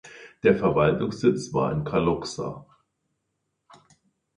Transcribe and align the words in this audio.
Der 0.41 0.55
Verwaltungssitz 0.57 1.53
war 1.53 1.71
in 1.71 1.83
Kalocsa. 1.83 2.65